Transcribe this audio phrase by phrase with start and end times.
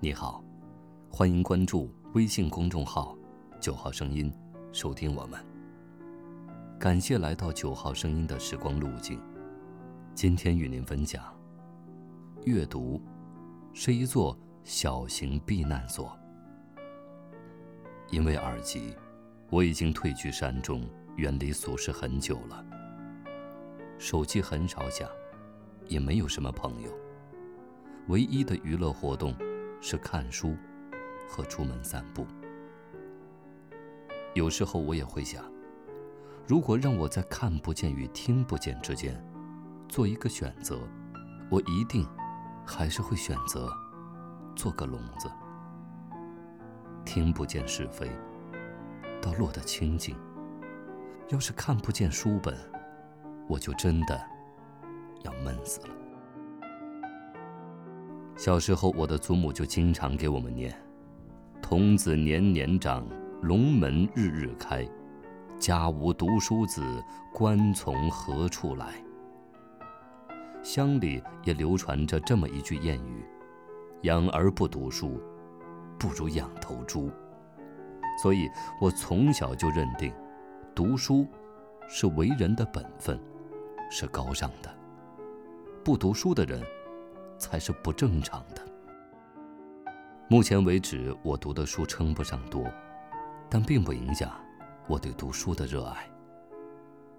[0.00, 0.40] 你好，
[1.10, 3.18] 欢迎关注微信公众号
[3.60, 4.32] “九号声音”，
[4.70, 5.44] 收听我们。
[6.78, 9.20] 感谢来到九号声音的时光路径。
[10.14, 11.20] 今天与您分享：
[12.44, 13.02] 阅读
[13.72, 16.16] 是一座小型避难所。
[18.12, 18.94] 因为耳疾，
[19.50, 22.64] 我已经退居山中，远离俗世很久了。
[23.98, 25.08] 手机很少响，
[25.88, 26.90] 也没有什么朋友。
[28.06, 29.34] 唯一的娱乐活动。
[29.80, 30.56] 是看书
[31.28, 32.26] 和出门散步。
[34.34, 35.44] 有时候我也会想，
[36.46, 39.20] 如果让我在看不见与听不见之间
[39.88, 40.78] 做一个选择，
[41.50, 42.06] 我一定
[42.64, 43.72] 还是会选择
[44.54, 45.30] 做个聋子，
[47.04, 48.10] 听不见是非，
[49.20, 50.16] 倒落得清静。
[51.30, 52.56] 要是看不见书本，
[53.48, 54.20] 我就真的
[55.24, 55.88] 要闷死了。
[58.38, 60.72] 小时候，我的祖母就经常给我们念
[61.60, 63.04] ：“童子年年长，
[63.42, 64.88] 龙门日日开。
[65.58, 66.80] 家无读书子，
[67.34, 68.94] 官从何处来？”
[70.62, 73.24] 乡里也流传着这么一句谚语
[74.02, 75.20] ：“养儿不读书，
[75.98, 77.10] 不如养头猪。”
[78.22, 78.48] 所以，
[78.80, 80.12] 我从小就认定，
[80.76, 81.26] 读书
[81.88, 83.18] 是为人的本分，
[83.90, 84.72] 是高尚的。
[85.82, 86.62] 不读书的人。
[87.38, 88.62] 才是不正常的。
[90.28, 92.70] 目前为止，我读的书称不上多，
[93.48, 94.30] 但并不影响
[94.86, 96.06] 我对读书的热爱。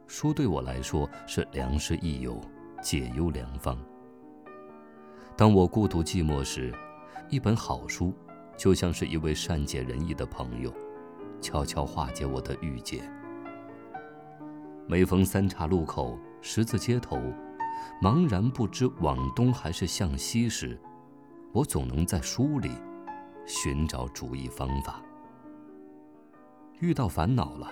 [0.05, 2.39] 书对我来说是良师益友、
[2.81, 3.77] 解忧良方。
[5.35, 6.73] 当我孤独寂寞时，
[7.29, 8.13] 一本好书
[8.57, 10.73] 就像是一位善解人意的朋友，
[11.41, 13.01] 悄悄化解我的郁结。
[14.85, 17.19] 每逢三岔路口、十字街头。
[18.01, 20.79] 茫然不知往东还是向西时，
[21.51, 22.71] 我总能在书里
[23.45, 25.01] 寻找主意方法。
[26.79, 27.69] 遇到烦恼了，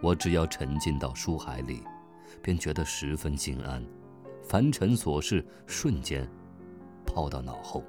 [0.00, 1.82] 我只要沉浸到书海里，
[2.40, 3.84] 便觉得十分心安，
[4.42, 6.28] 凡尘琐事瞬间
[7.04, 7.82] 抛到脑后。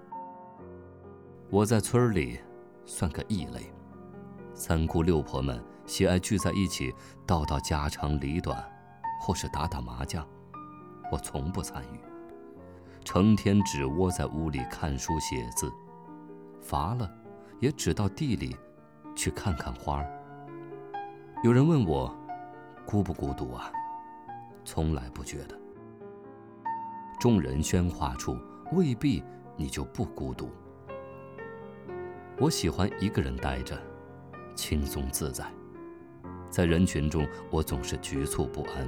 [1.51, 2.39] 我在村里
[2.85, 3.71] 算个异类，
[4.53, 6.93] 三姑六婆们喜爱聚在一起
[7.27, 8.63] 道道家长里短，
[9.21, 10.27] 或是打打麻将。
[11.11, 11.99] 我从不参与，
[13.03, 15.71] 成天只窝在屋里看书写字，
[16.61, 17.11] 乏了，
[17.59, 18.55] 也只到地里
[19.15, 20.07] 去看看花儿。
[21.43, 22.15] 有人问我，
[22.85, 23.71] 孤不孤独啊？
[24.63, 25.57] 从来不觉得。
[27.19, 28.37] 众人喧哗处，
[28.71, 29.23] 未必
[29.57, 30.49] 你就不孤独。
[32.37, 33.77] 我喜欢一个人待着，
[34.55, 35.45] 轻松自在。
[36.49, 38.87] 在人群中，我总是局促不安。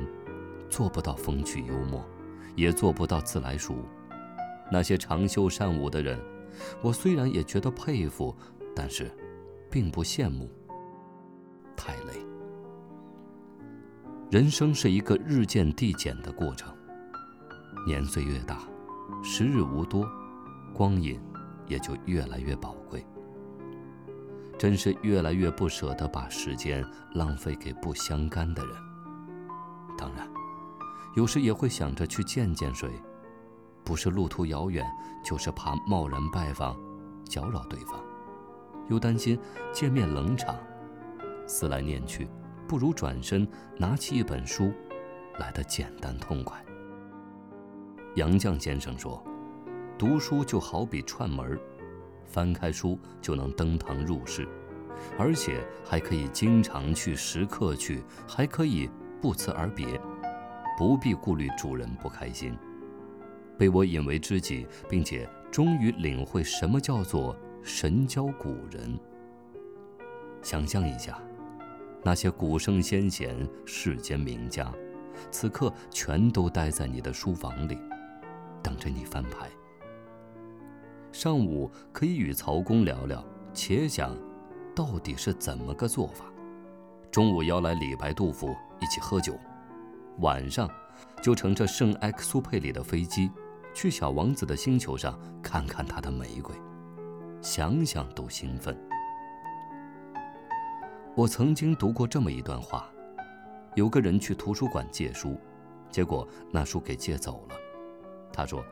[0.72, 2.04] 做不到风趣幽默，
[2.56, 3.76] 也做不到自来熟。
[4.72, 6.18] 那些长袖善舞的人，
[6.82, 8.34] 我虽然也觉得佩服，
[8.74, 9.12] 但是
[9.70, 10.50] 并不羡慕。
[11.76, 12.26] 太累。
[14.32, 16.74] 人生是一个日渐递减的过程，
[17.86, 18.59] 年岁越大，
[19.22, 20.09] 时日无多，
[20.74, 21.20] 光阴
[21.68, 23.06] 也就越来越宝贵。
[24.58, 28.74] 真是越来越不舍得把时间浪费给不相干的人。
[29.98, 30.31] 当然。
[31.14, 32.90] 有时也会想着去见见谁，
[33.84, 34.86] 不是路途遥远，
[35.24, 36.78] 就是怕贸然拜访，
[37.26, 38.00] 搅扰对方，
[38.88, 39.38] 又担心
[39.74, 40.56] 见面冷场。
[41.46, 42.30] 思来念去，
[42.66, 43.46] 不如转身
[43.78, 44.72] 拿起一本书，
[45.38, 46.64] 来得简单痛快。
[48.16, 49.22] 杨绛先生说
[50.00, 51.60] ：“读书就好比串门
[52.26, 54.48] 翻开书就能登堂入室，
[55.18, 58.90] 而且还可以经常去，时刻去，还可以
[59.22, 60.00] 不辞而别。”
[60.81, 62.58] 不必顾虑主人不开心。
[63.56, 69.00] 被我引为知己，并且终于领会什么叫做神交古人。
[70.41, 71.22] 想象一下，
[72.02, 74.73] 那些古圣先贤、世间名家，
[75.29, 77.78] 此刻全都待在你的书房里，
[78.64, 79.47] 等着你翻牌。
[81.11, 83.23] 上午可以与曹公聊聊，
[83.53, 84.17] 且想
[84.73, 86.26] 到底是怎么个做法。
[87.11, 89.38] 中午邀来李白、杜甫一起喝酒。
[90.19, 90.69] 晚上，
[91.22, 93.31] 就乘着圣埃克苏佩里的飞机，
[93.73, 96.55] 去小王子的星球上看看他的玫瑰，
[97.41, 98.78] 想想都兴奋。
[101.16, 102.90] 我曾经读过这么一段话：
[103.75, 105.40] 有个人去图书馆借书，
[105.90, 107.55] 结果那书给借走了。
[108.31, 108.63] 他说，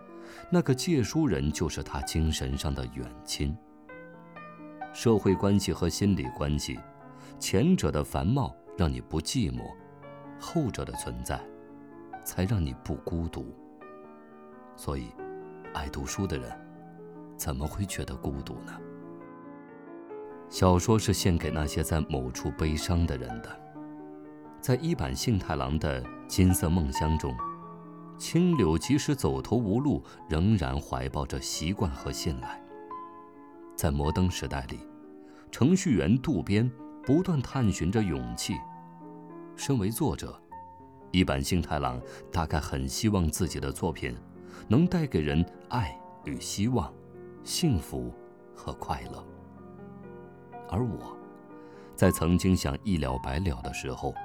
[0.51, 3.56] 那个借书人就是他精神上的远亲。
[4.94, 6.80] 社会关系和心理关系，
[7.39, 9.62] 前者的繁茂让你不寂寞。
[10.39, 11.39] 后者的存在，
[12.24, 13.53] 才让你不孤独。
[14.75, 15.09] 所以，
[15.74, 16.50] 爱读书的人，
[17.36, 18.74] 怎么会觉得孤独呢？
[20.50, 23.50] 小说是献给那些在某处悲伤的人的。
[24.62, 27.36] 在一坂幸太郎的《金色梦乡》中，
[28.18, 32.62] 青柳即使走投无路，仍然怀抱着习惯和信赖。
[33.75, 34.80] 在摩登时代里，
[35.51, 36.69] 程序员渡边
[37.06, 38.56] 不断探寻着勇气。
[39.60, 40.42] 身为作者，
[41.12, 42.00] 一坂幸太郎
[42.32, 44.16] 大概很希望自己的作品
[44.70, 46.90] 能带给人爱与希望、
[47.44, 48.10] 幸福
[48.56, 49.22] 和快乐。
[50.70, 51.14] 而我，
[51.94, 54.16] 在曾经想一了百了的时候，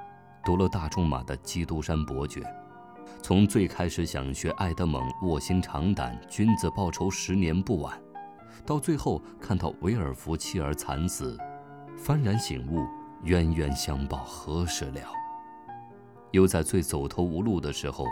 [0.44, 2.40] 读了大仲马的《基督山伯爵》，
[3.20, 8.00] 从最开始想学爱德蒙卧薪尝胆，君子报仇十年不晚，
[8.64, 11.36] 到最后看到维尔福妻儿惨死，
[11.98, 12.86] 幡然醒悟，
[13.24, 15.00] 冤冤相报何时了？
[16.34, 18.04] 又在最走投无路的时候，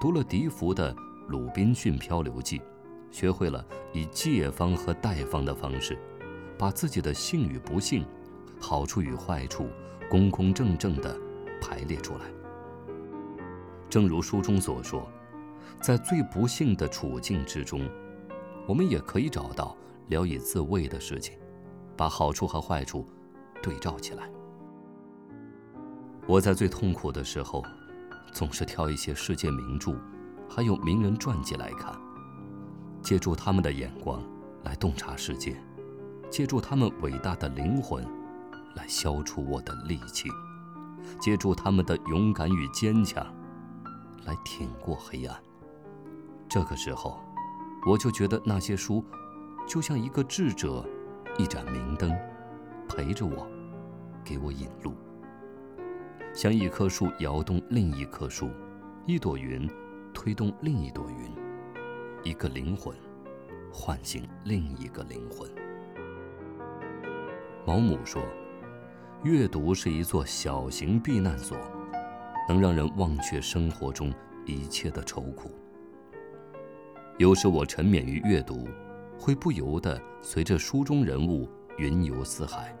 [0.00, 0.94] 读了笛福的
[1.28, 2.58] 《鲁滨逊漂流记》，
[3.10, 3.62] 学会了
[3.92, 5.98] 以借方和贷方的方式，
[6.58, 8.02] 把自己的幸与不幸、
[8.58, 9.68] 好处与坏处，
[10.08, 11.14] 公公正正地
[11.60, 12.20] 排列出来。
[13.90, 15.06] 正如书中所说，
[15.78, 17.86] 在最不幸的处境之中，
[18.66, 19.76] 我们也可以找到
[20.08, 21.38] 聊以自慰的事情，
[21.94, 23.06] 把好处和坏处
[23.62, 24.30] 对照起来。
[26.28, 27.64] 我在最痛苦的时候，
[28.32, 29.94] 总是挑一些世界名著，
[30.48, 31.94] 还有名人传记来看，
[33.00, 34.20] 借助他们的眼光
[34.64, 35.56] 来洞察世界，
[36.28, 38.04] 借助他们伟大的灵魂
[38.74, 40.28] 来消除我的戾气，
[41.20, 43.24] 借助他们的勇敢与坚强
[44.24, 45.40] 来挺过黑暗。
[46.48, 47.20] 这个时候，
[47.86, 49.04] 我就觉得那些书
[49.64, 50.84] 就像一个智者，
[51.38, 52.12] 一盏明灯，
[52.88, 53.46] 陪着我，
[54.24, 54.92] 给我引路。
[56.36, 58.50] 像一棵树摇动另一棵树，
[59.06, 59.66] 一朵云
[60.12, 61.32] 推动另一朵云，
[62.22, 62.94] 一个灵魂
[63.72, 65.50] 唤醒另一个灵魂。
[67.64, 68.22] 毛姆说
[69.24, 71.56] ：“阅读是一座小型避难所，
[72.46, 74.12] 能让人忘却生活中
[74.44, 75.50] 一切的愁苦。”
[77.16, 78.68] 有时我沉湎于阅读，
[79.18, 81.48] 会不由得随着书中人物
[81.78, 82.76] 云游四海。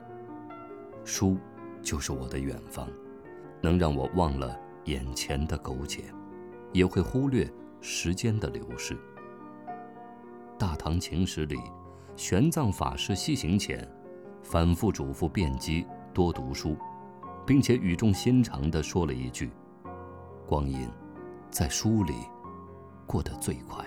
[1.06, 1.38] 书
[1.80, 2.86] 就是我的远方。
[3.66, 6.04] 能让我忘了眼前的苟且，
[6.72, 8.94] 也会忽略时间的流逝。
[10.56, 11.58] 《大唐情史》里，
[12.14, 13.84] 玄奘法师西行前，
[14.40, 15.84] 反复嘱咐辩机
[16.14, 16.76] 多读书，
[17.44, 19.50] 并且语重心长地说了一句
[20.46, 20.88] ：“光阴，
[21.50, 22.14] 在书里，
[23.04, 23.84] 过得最快。”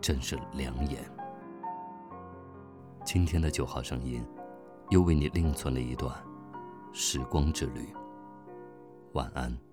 [0.00, 0.98] 真是良言。
[3.04, 4.24] 今天的九号声音，
[4.88, 6.10] 又为你另存了一段。
[6.90, 7.86] 时光之旅，
[9.12, 9.67] 晚安。